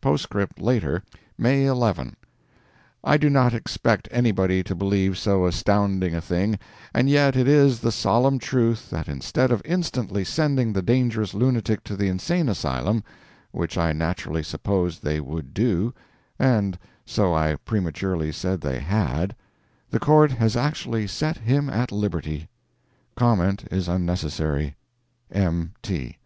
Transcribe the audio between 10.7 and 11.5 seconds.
the dangerous